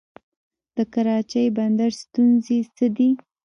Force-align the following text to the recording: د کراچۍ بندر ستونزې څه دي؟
د 0.75 0.77
کراچۍ 0.93 1.45
بندر 1.57 1.91
ستونزې 2.03 2.59
څه 2.75 2.85
دي؟ 2.95 3.09